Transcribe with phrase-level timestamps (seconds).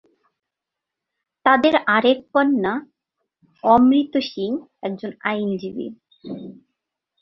[1.45, 2.73] তাদের আরেক কন্যা
[3.63, 4.51] অমৃত সিং
[4.81, 5.87] একজন আইনজীবী।